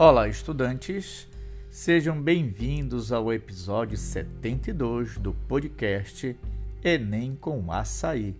Olá, 0.00 0.28
estudantes! 0.28 1.26
Sejam 1.72 2.22
bem-vindos 2.22 3.10
ao 3.10 3.32
episódio 3.32 3.98
72 3.98 5.18
do 5.18 5.34
podcast 5.34 6.38
Enem 6.84 7.34
com 7.34 7.72
Açaí, 7.72 8.36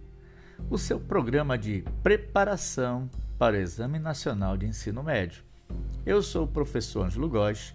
o 0.71 0.79
seu 0.79 1.01
programa 1.01 1.59
de 1.59 1.83
preparação 2.01 3.11
para 3.37 3.57
o 3.57 3.59
Exame 3.59 3.99
Nacional 3.99 4.57
de 4.57 4.67
Ensino 4.67 5.03
Médio. 5.03 5.43
Eu 6.07 6.23
sou 6.23 6.45
o 6.45 6.49
professor 6.49 7.07
Ângelo 7.07 7.29
Góes 7.29 7.75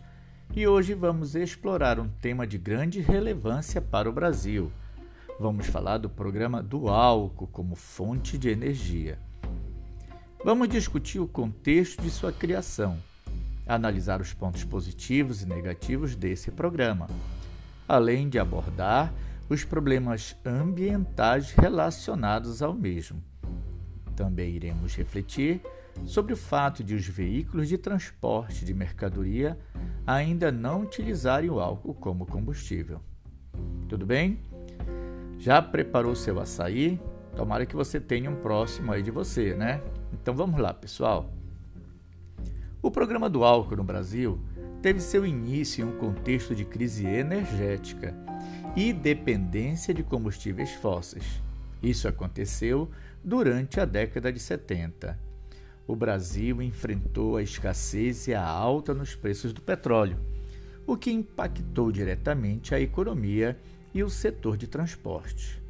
e 0.55 0.65
hoje 0.65 0.93
vamos 0.93 1.36
explorar 1.36 2.00
um 2.00 2.07
tema 2.07 2.47
de 2.47 2.57
grande 2.57 3.02
relevância 3.02 3.81
para 3.81 4.09
o 4.09 4.13
Brasil. 4.13 4.71
Vamos 5.38 5.68
falar 5.68 5.97
do 5.97 6.09
programa 6.09 6.63
do 6.63 6.88
álcool 6.88 7.47
como 7.47 7.75
fonte 7.75 8.38
de 8.38 8.47
energia. 8.47 9.20
Vamos 10.41 10.70
discutir 10.70 11.20
o 11.20 11.27
contexto 11.27 12.02
de 12.02 12.09
sua 12.09 12.31
criação 12.31 12.97
analisar 13.67 14.22
os 14.22 14.34
pontos 14.34 14.63
positivos 14.63 15.41
e 15.41 15.48
negativos 15.48 16.16
desse 16.16 16.52
programa, 16.52 17.08
além 17.88 18.30
de 18.30 18.40
abordar 18.40 19.13
os 19.49 19.63
problemas 19.63 20.35
ambientais 20.45 21.52
relacionados 21.52 22.62
ao 22.62 22.73
mesmo. 22.73 23.21
Também 24.16 24.52
iremos 24.52 24.95
refletir 24.95 25.62
sobre 26.05 26.34
o 26.34 26.38
fato 26.38 26.84
de 26.84 26.95
os 26.95 27.07
veículos 27.07 27.68
de 27.68 27.77
transporte 27.77 28.66
de 28.66 28.73
mercadoria 28.73 29.57
ainda 30.05 30.52
não 30.52 30.82
utilizarem 30.82 31.49
o 31.49 31.59
álcool 31.59 31.93
como 31.93 32.26
combustível. 32.26 32.99
Tudo 33.88 34.05
bem? 34.05 34.40
Já 35.38 35.62
preparou 35.62 36.16
seu 36.16 36.40
açaí? 36.40 36.99
Tomara 37.35 37.66
que 37.66 37.76
você 37.76 37.99
tenha 37.99 38.30
um 38.30 38.35
próximo 38.35 38.91
aí 38.91 39.02
de 39.02 39.12
você, 39.12 39.55
né? 39.55 39.82
Então 40.13 40.34
vamos 40.34 40.59
lá, 40.59 40.73
pessoal. 40.73 41.32
O 42.84 42.91
programa 42.91 43.29
do 43.29 43.45
álcool 43.45 43.77
no 43.77 43.84
Brasil 43.84 44.37
teve 44.81 44.99
seu 44.99 45.26
início 45.26 45.85
em 45.85 45.87
um 45.87 45.98
contexto 45.98 46.53
de 46.53 46.65
crise 46.65 47.05
energética 47.05 48.13
e 48.75 48.91
dependência 48.91 49.93
de 49.93 50.03
combustíveis 50.03 50.71
fósseis. 50.73 51.41
Isso 51.81 52.09
aconteceu 52.09 52.91
durante 53.23 53.79
a 53.79 53.85
década 53.85 54.34
de 54.34 54.40
70. 54.41 55.17
O 55.87 55.95
Brasil 55.95 56.62
enfrentou 56.62 57.37
a 57.37 57.41
escassez 57.41 58.27
e 58.27 58.34
a 58.34 58.45
alta 58.45 58.93
nos 58.93 59.15
preços 59.15 59.53
do 59.53 59.62
petróleo, 59.62 60.20
o 60.85 60.97
que 60.97 61.09
impactou 61.09 61.90
diretamente 61.90 62.75
a 62.75 62.81
economia 62.81 63.57
e 63.93 64.03
o 64.03 64.09
setor 64.09 64.57
de 64.57 64.68
transporte. 64.68 65.63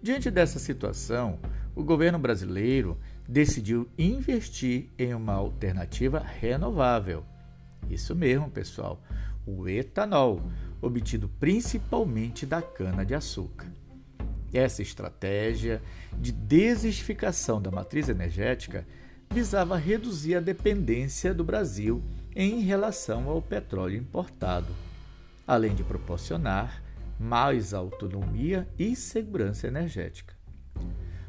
Diante 0.00 0.30
dessa 0.30 0.58
situação, 0.58 1.38
o 1.78 1.84
governo 1.84 2.18
brasileiro 2.18 2.98
decidiu 3.28 3.88
investir 3.96 4.90
em 4.98 5.14
uma 5.14 5.34
alternativa 5.34 6.18
renovável. 6.18 7.24
Isso 7.88 8.16
mesmo, 8.16 8.50
pessoal, 8.50 9.00
o 9.46 9.68
etanol, 9.68 10.42
obtido 10.82 11.28
principalmente 11.38 12.44
da 12.44 12.60
cana-de-açúcar. 12.60 13.68
Essa 14.52 14.82
estratégia 14.82 15.80
de 16.18 16.32
desertificação 16.32 17.62
da 17.62 17.70
matriz 17.70 18.08
energética 18.08 18.84
visava 19.30 19.76
reduzir 19.76 20.34
a 20.34 20.40
dependência 20.40 21.32
do 21.32 21.44
Brasil 21.44 22.02
em 22.34 22.58
relação 22.58 23.28
ao 23.28 23.40
petróleo 23.40 23.96
importado, 23.96 24.74
além 25.46 25.76
de 25.76 25.84
proporcionar 25.84 26.82
mais 27.20 27.72
autonomia 27.72 28.66
e 28.76 28.96
segurança 28.96 29.68
energética. 29.68 30.37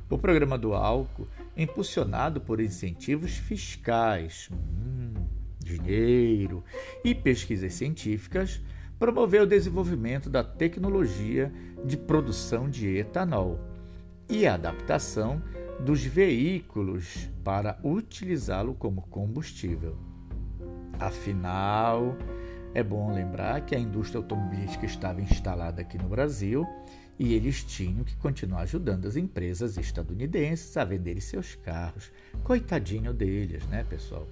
O 0.10 0.18
programa 0.18 0.58
do 0.58 0.74
álcool, 0.74 1.28
impulsionado 1.56 2.42
por 2.42 2.60
incentivos 2.60 3.38
fiscais, 3.38 4.50
hum, 4.52 5.14
dinheiro 5.60 6.64
e 7.04 7.14
pesquisas 7.14 7.74
científicas, 7.76 8.60
promoveu 8.98 9.44
o 9.44 9.48
desenvolvimento 9.48 10.30
da 10.30 10.44
tecnologia 10.44 11.54
de 11.86 11.96
produção 11.96 12.70
de 12.70 12.98
etanol 12.98 13.60
e 14.28 14.48
a 14.48 14.56
adaptação 14.56 15.42
dos 15.80 16.04
veículos 16.04 17.30
para 17.44 17.80
utilizá-lo 17.84 18.74
como 18.74 19.04
combustível. 19.04 19.96
Afinal, 21.00 22.18
é 22.74 22.84
bom 22.84 23.14
lembrar 23.14 23.66
que 23.66 23.76
a 23.76 23.80
indústria 23.80 24.20
automobilística 24.20 24.86
estava 24.86 25.22
instalada 25.22 25.82
aqui 25.82 25.98
no 25.98 26.08
Brasil 26.08 26.68
e 27.18 27.34
eles 27.34 27.64
tinham 27.64 28.04
que 28.04 28.16
continuar 28.18 28.62
ajudando 28.62 29.08
as 29.08 29.16
empresas 29.16 29.78
estadunidenses 29.78 30.76
a 30.78 30.86
venderem 30.86 31.20
seus 31.20 31.56
carros. 31.56 32.12
Coitadinho 32.44 33.14
deles, 33.14 33.66
né, 33.68 33.84
pessoal? 33.84 34.28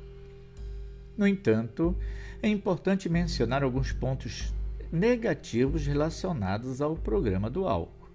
No 1.18 1.28
entanto, 1.28 1.96
é 2.42 2.48
importante 2.48 3.09
mencionar 3.09 3.64
alguns 3.64 3.92
pontos 3.92 4.54
negativos 4.92 5.86
relacionados 5.86 6.80
ao 6.80 6.96
programa 6.96 7.50
do 7.50 7.68
álcool. 7.68 8.08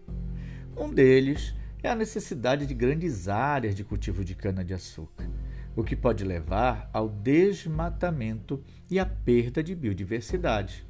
Um 0.77 0.89
deles 0.89 1.55
é 1.83 1.91
a 1.91 1.97
necessidade 1.97 2.65
de 2.65 2.73
grandes 2.73 3.29
áreas 3.29 3.75
de 3.75 3.83
cultivo 3.83 4.25
de 4.25 4.35
cana-de-açúcar, 4.35 5.29
o 5.75 5.83
que 5.83 5.97
pode 5.97 6.25
levar 6.25 6.91
ao 6.93 7.09
desmatamento 7.09 8.63
e 8.91 8.99
à 8.99 9.07
perda 9.07 9.63
de 9.63 9.75
biodiversidade. 9.75 10.87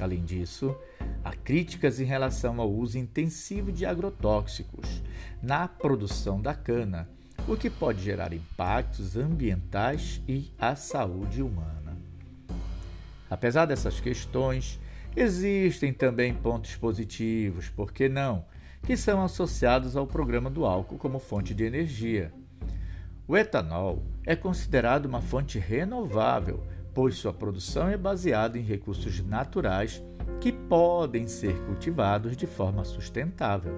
Além 0.00 0.24
disso, 0.24 0.76
há 1.24 1.32
críticas 1.32 1.98
em 1.98 2.04
relação 2.04 2.60
ao 2.60 2.70
uso 2.70 2.98
intensivo 2.98 3.72
de 3.72 3.84
agrotóxicos 3.84 5.02
na 5.42 5.66
produção 5.66 6.40
da 6.40 6.54
cana, 6.54 7.08
o 7.48 7.56
que 7.56 7.70
pode 7.70 8.02
gerar 8.02 8.32
impactos 8.32 9.16
ambientais 9.16 10.22
e 10.28 10.52
à 10.58 10.76
saúde 10.76 11.42
humana. 11.42 11.96
Apesar 13.30 13.66
dessas 13.66 14.00
questões, 14.00 14.78
existem 15.16 15.92
também 15.92 16.32
pontos 16.34 16.76
positivos, 16.76 17.68
por 17.68 17.92
que 17.92 18.08
não, 18.08 18.44
que 18.82 18.96
são 18.96 19.22
associados 19.22 19.96
ao 19.96 20.06
programa 20.06 20.48
do 20.48 20.64
álcool 20.64 20.98
como 20.98 21.18
fonte 21.18 21.54
de 21.54 21.64
energia. 21.64 22.32
O 23.28 23.36
etanol 23.36 24.02
é 24.26 24.34
considerado 24.34 25.06
uma 25.06 25.20
fonte 25.20 25.58
renovável 25.58 26.66
pois 26.98 27.14
sua 27.14 27.32
produção 27.32 27.88
é 27.88 27.96
baseada 27.96 28.58
em 28.58 28.62
recursos 28.62 29.22
naturais 29.24 30.02
que 30.40 30.50
podem 30.50 31.28
ser 31.28 31.56
cultivados 31.64 32.36
de 32.36 32.44
forma 32.44 32.84
sustentável. 32.84 33.72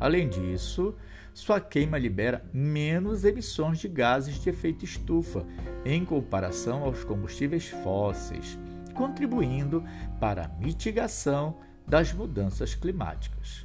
Além 0.00 0.28
disso, 0.28 0.96
sua 1.32 1.60
queima 1.60 1.96
libera 1.96 2.44
menos 2.52 3.24
emissões 3.24 3.78
de 3.78 3.86
gases 3.86 4.40
de 4.40 4.50
efeito 4.50 4.84
estufa 4.84 5.46
em 5.84 6.04
comparação 6.04 6.82
aos 6.82 7.04
combustíveis 7.04 7.68
fósseis, 7.68 8.58
contribuindo 8.92 9.84
para 10.18 10.46
a 10.46 10.48
mitigação 10.48 11.58
das 11.86 12.12
mudanças 12.12 12.74
climáticas. 12.74 13.64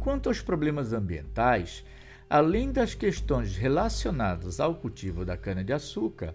Quanto 0.00 0.28
aos 0.28 0.42
problemas 0.42 0.92
ambientais, 0.92 1.82
além 2.30 2.70
das 2.70 2.94
questões 2.94 3.56
relacionadas 3.56 4.60
ao 4.60 4.76
cultivo 4.76 5.24
da 5.24 5.36
cana-de-açúcar, 5.36 6.32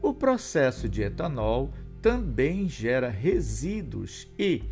o 0.00 0.14
processo 0.14 0.88
de 0.88 1.02
etanol 1.02 1.70
também 2.00 2.66
gera 2.66 3.10
resíduos 3.10 4.26
e 4.38 4.64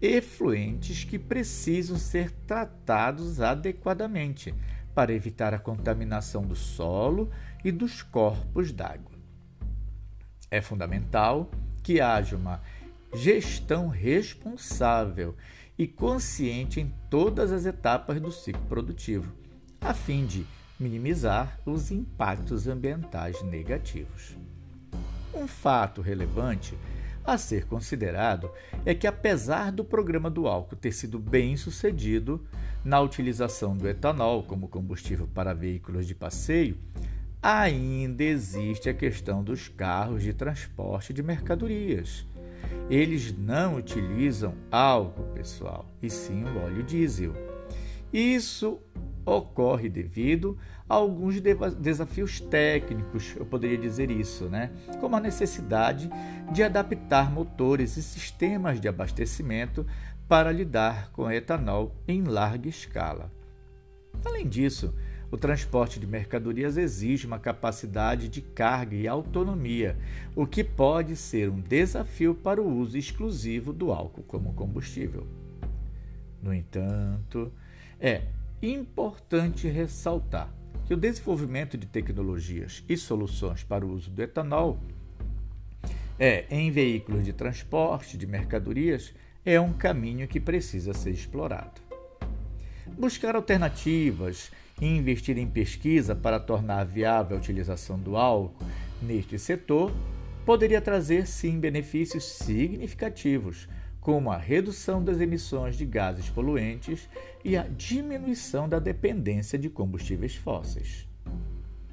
efluentes 0.00 1.04
que 1.04 1.18
precisam 1.18 1.98
ser 1.98 2.30
tratados 2.46 3.42
adequadamente 3.42 4.54
para 4.94 5.12
evitar 5.12 5.52
a 5.52 5.58
contaminação 5.58 6.42
do 6.42 6.56
solo 6.56 7.30
e 7.62 7.70
dos 7.70 8.02
corpos 8.02 8.72
d'água. 8.72 9.12
É 10.50 10.62
fundamental 10.62 11.50
que 11.82 12.00
haja 12.00 12.36
uma 12.36 12.62
gestão 13.12 13.88
responsável 13.88 15.36
e 15.76 15.86
consciente 15.86 16.80
em 16.80 16.94
todas 17.10 17.52
as 17.52 17.66
etapas 17.66 18.20
do 18.20 18.30
ciclo 18.30 18.62
produtivo, 18.66 19.43
a 19.84 19.92
fim 19.92 20.24
de 20.24 20.46
minimizar 20.80 21.60
os 21.66 21.90
impactos 21.90 22.66
ambientais 22.66 23.42
negativos. 23.42 24.34
Um 25.34 25.46
fato 25.46 26.00
relevante 26.00 26.74
a 27.22 27.36
ser 27.36 27.66
considerado 27.66 28.50
é 28.86 28.94
que, 28.94 29.06
apesar 29.06 29.70
do 29.70 29.84
programa 29.84 30.30
do 30.30 30.48
álcool 30.48 30.74
ter 30.74 30.92
sido 30.92 31.18
bem 31.18 31.54
sucedido 31.58 32.42
na 32.82 32.98
utilização 32.98 33.76
do 33.76 33.86
etanol 33.86 34.42
como 34.44 34.68
combustível 34.68 35.28
para 35.34 35.52
veículos 35.52 36.06
de 36.06 36.14
passeio, 36.14 36.78
ainda 37.42 38.24
existe 38.24 38.88
a 38.88 38.94
questão 38.94 39.44
dos 39.44 39.68
carros 39.68 40.22
de 40.22 40.32
transporte 40.32 41.12
de 41.12 41.22
mercadorias. 41.22 42.26
Eles 42.88 43.36
não 43.36 43.76
utilizam 43.76 44.54
álcool, 44.70 45.24
pessoal, 45.34 45.86
e 46.02 46.08
sim 46.08 46.42
o 46.44 46.58
óleo 46.64 46.82
diesel. 46.82 47.53
Isso 48.14 48.80
ocorre 49.26 49.88
devido 49.88 50.56
a 50.88 50.94
alguns 50.94 51.40
desafios 51.40 52.38
técnicos, 52.38 53.34
eu 53.36 53.44
poderia 53.44 53.76
dizer 53.76 54.08
isso, 54.08 54.44
né? 54.44 54.70
Como 55.00 55.16
a 55.16 55.20
necessidade 55.20 56.08
de 56.52 56.62
adaptar 56.62 57.32
motores 57.32 57.96
e 57.96 58.02
sistemas 58.04 58.80
de 58.80 58.86
abastecimento 58.86 59.84
para 60.28 60.52
lidar 60.52 61.10
com 61.10 61.28
etanol 61.28 61.92
em 62.06 62.22
larga 62.22 62.68
escala. 62.68 63.32
Além 64.24 64.48
disso, 64.48 64.94
o 65.28 65.36
transporte 65.36 65.98
de 65.98 66.06
mercadorias 66.06 66.76
exige 66.76 67.26
uma 67.26 67.40
capacidade 67.40 68.28
de 68.28 68.40
carga 68.40 68.94
e 68.94 69.08
autonomia, 69.08 69.98
o 70.36 70.46
que 70.46 70.62
pode 70.62 71.16
ser 71.16 71.50
um 71.50 71.60
desafio 71.60 72.32
para 72.32 72.62
o 72.62 72.78
uso 72.78 72.96
exclusivo 72.96 73.72
do 73.72 73.90
álcool 73.90 74.22
como 74.22 74.54
combustível. 74.54 75.26
No 76.40 76.54
entanto, 76.54 77.52
é 78.00 78.22
importante 78.62 79.68
ressaltar 79.68 80.52
que 80.86 80.94
o 80.94 80.96
desenvolvimento 80.96 81.76
de 81.78 81.86
tecnologias 81.86 82.84
e 82.88 82.96
soluções 82.96 83.62
para 83.62 83.84
o 83.84 83.92
uso 83.92 84.10
do 84.10 84.22
etanol 84.22 84.78
é 86.18 86.46
em 86.50 86.70
veículos 86.70 87.24
de 87.24 87.32
transporte 87.32 88.16
de 88.16 88.26
mercadorias 88.26 89.14
é 89.44 89.60
um 89.60 89.72
caminho 89.72 90.28
que 90.28 90.40
precisa 90.40 90.92
ser 90.94 91.10
explorado. 91.10 91.80
Buscar 92.98 93.34
alternativas 93.34 94.50
e 94.80 94.86
investir 94.86 95.38
em 95.38 95.46
pesquisa 95.46 96.14
para 96.14 96.38
tornar 96.38 96.84
viável 96.84 97.36
a 97.36 97.40
utilização 97.40 97.98
do 97.98 98.16
álcool 98.16 98.66
neste 99.02 99.38
setor 99.38 99.92
poderia 100.44 100.80
trazer 100.80 101.26
sim 101.26 101.58
benefícios 101.58 102.24
significativos, 102.24 103.68
como 104.04 104.30
a 104.30 104.36
redução 104.36 105.02
das 105.02 105.18
emissões 105.18 105.76
de 105.76 105.86
gases 105.86 106.28
poluentes 106.28 107.08
e 107.42 107.56
a 107.56 107.62
diminuição 107.62 108.68
da 108.68 108.78
dependência 108.78 109.58
de 109.58 109.70
combustíveis 109.70 110.36
fósseis. 110.36 111.08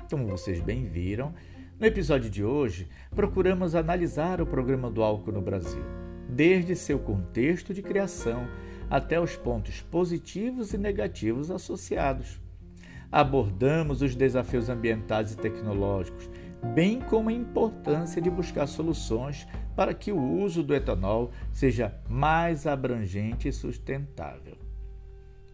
Como 0.10 0.28
vocês 0.28 0.60
bem 0.60 0.90
viram, 0.90 1.34
no 1.80 1.86
episódio 1.88 2.30
de 2.30 2.44
hoje 2.44 2.90
procuramos 3.16 3.76
analisar 3.76 4.42
o 4.42 4.46
programa 4.46 4.92
do 4.92 5.02
álcool 5.02 5.32
no 5.32 5.42
Brasil, 5.42 5.82
desde 6.28 6.76
seu 6.76 7.00
contexto 7.00 7.74
de 7.74 7.82
criação 7.82 8.46
até 8.90 9.18
os 9.18 9.38
pontos 9.38 9.80
positivos 9.80 10.74
e 10.74 10.78
negativos 10.78 11.50
associados. 11.50 12.42
Abordamos 13.10 14.02
os 14.02 14.18
desafios 14.18 14.68
ambientais 14.68 15.32
e 15.32 15.38
tecnológicos, 15.38 16.30
bem 16.64 17.00
como 17.00 17.30
a 17.30 17.34
importância 17.34 18.22
de 18.22 18.30
buscar 18.30 18.68
soluções 18.68 19.48
para 19.76 19.94
que 19.94 20.12
o 20.12 20.22
uso 20.22 20.64
do 20.64 20.74
etanol 20.74 21.32
seja 21.52 21.94
mais 22.08 22.68
abrangente 22.68 23.48
e 23.48 23.54
sustentável. 23.54 24.56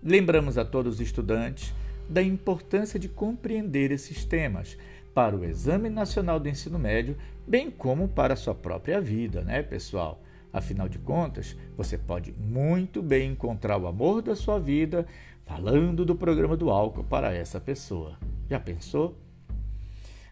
Lembramos 0.04 0.58
a 0.58 0.66
todos 0.66 0.96
os 0.96 1.02
estudantes 1.02 1.74
da 2.10 2.22
importância 2.22 3.00
de 3.00 3.10
compreender 3.10 3.92
esses 3.92 4.24
temas 4.24 4.78
para 5.14 5.36
o 5.36 5.44
Exame 5.44 5.90
Nacional 5.90 6.40
do 6.40 6.48
Ensino 6.48 6.78
Médio, 6.78 7.18
bem 7.48 7.72
como 7.72 8.08
para 8.08 8.34
a 8.34 8.38
sua 8.38 8.54
própria 8.54 9.02
vida, 9.02 9.42
né, 9.42 9.64
pessoal? 9.64 10.22
Afinal 10.54 10.88
de 10.88 11.00
contas, 11.00 11.58
você 11.76 11.98
pode 11.98 12.32
muito 12.32 13.02
bem 13.02 13.32
encontrar 13.32 13.78
o 13.78 13.88
amor 13.88 14.22
da 14.22 14.36
sua 14.36 14.60
vida 14.60 15.06
falando 15.46 16.06
do 16.06 16.16
programa 16.16 16.56
do 16.56 16.70
álcool 16.70 17.04
para 17.04 17.34
essa 17.34 17.60
pessoa. 17.60 18.18
Já 18.50 18.60
pensou? 18.60 19.18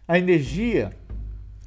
A 0.08 0.16
energia 0.16 0.92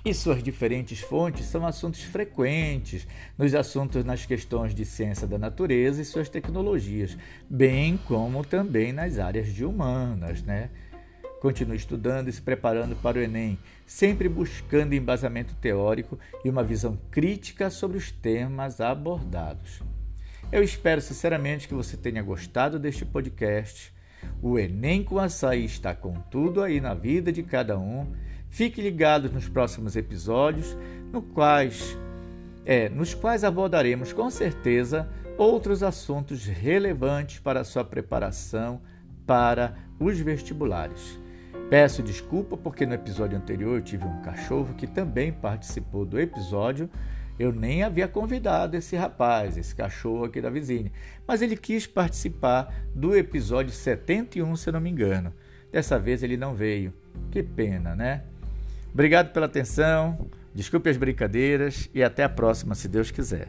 e 0.06 0.14
suas 0.14 0.42
diferentes 0.42 1.02
fontes 1.02 1.46
são 1.48 1.66
assuntos 1.66 2.04
frequentes 2.04 3.06
nos 3.38 3.54
assuntos 3.54 4.06
nas 4.06 4.26
questões 4.26 4.74
de 4.74 4.86
ciência 4.86 5.28
da 5.28 5.38
natureza 5.38 6.02
e 6.02 6.06
suas 6.06 6.30
tecnologias, 6.30 7.18
bem 7.50 7.98
como 7.98 8.46
também 8.46 8.94
nas 8.94 9.20
áreas 9.20 9.54
de 9.54 9.66
humanas, 9.66 10.42
né? 10.42 10.70
Continue 11.42 11.76
estudando 11.76 12.30
e 12.30 12.32
se 12.32 12.42
preparando 12.42 12.96
para 12.96 13.18
o 13.18 13.22
Enem, 13.22 13.60
sempre 13.86 14.30
buscando 14.30 14.96
embasamento 14.96 15.54
teórico 15.56 16.18
e 16.42 16.50
uma 16.50 16.64
visão 16.64 16.98
crítica 17.12 17.70
sobre 17.70 17.98
os 17.98 18.10
temas 18.10 18.80
abordados. 18.80 19.82
Eu 20.50 20.64
espero 20.64 21.02
sinceramente 21.02 21.68
que 21.68 21.74
você 21.74 21.98
tenha 21.98 22.24
gostado 22.24 22.80
deste 22.80 23.06
podcast. 23.06 23.94
O 24.42 24.58
Enem 24.58 25.04
com 25.04 25.20
Açaí 25.20 25.66
está 25.66 25.94
com 25.94 26.14
tudo 26.32 26.62
aí 26.62 26.80
na 26.80 26.94
vida 26.94 27.32
de 27.32 27.44
cada 27.44 27.78
um. 27.78 28.08
Fique 28.50 28.82
ligado 28.82 29.30
nos 29.30 29.48
próximos 29.48 29.96
episódios, 29.96 30.76
no 31.12 31.22
quais, 31.22 31.98
é, 32.66 32.90
nos 32.90 33.14
quais 33.14 33.44
abordaremos 33.44 34.12
com 34.14 34.30
certeza 34.30 35.08
outros 35.38 35.84
assuntos 35.84 36.46
relevantes 36.46 37.40
para 37.40 37.62
a 37.62 37.64
sua 37.64 37.84
preparação 37.84 38.82
para 39.26 39.76
os 40.00 40.20
vestibulares. 40.20 41.20
Peço 41.70 42.02
desculpa 42.02 42.58
porque 42.58 42.86
no 42.86 42.96
episódio 42.96 43.38
anterior 43.38 43.76
eu 43.76 43.82
tive 43.82 44.04
um 44.04 44.22
cachorro 44.22 44.74
que 44.74 44.88
também 44.88 45.32
participou 45.32 46.04
do 46.04 46.20
episódio. 46.20 46.90
Eu 47.40 47.54
nem 47.54 47.84
havia 47.84 48.06
convidado 48.06 48.76
esse 48.76 48.98
rapaz, 48.98 49.58
esse 49.58 49.74
cachorro 49.74 50.26
aqui 50.26 50.42
da 50.42 50.50
vizinha, 50.50 50.92
mas 51.26 51.42
ele 51.42 51.56
quis 51.56 51.88
participar 51.88 52.84
do 52.94 53.16
episódio 53.16 53.72
71, 53.72 54.58
se 54.58 54.70
não 54.70 54.82
me 54.82 54.90
engano. 54.90 55.34
Dessa 55.72 55.98
vez 55.98 56.22
ele 56.22 56.36
não 56.36 56.54
veio. 56.54 56.94
Que 57.32 57.42
pena, 57.42 57.96
né? 57.96 58.24
Obrigado 58.94 59.32
pela 59.32 59.46
atenção, 59.46 60.28
desculpe 60.54 60.90
as 60.90 60.98
brincadeiras 60.98 61.90
e 61.94 62.04
até 62.04 62.26
a 62.26 62.30
próxima, 62.30 62.76
se 62.76 62.90
Deus 62.90 63.10
quiser. 63.10 63.48